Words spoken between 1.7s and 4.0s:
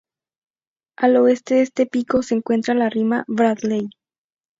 pico se encuentra la rima Bradley.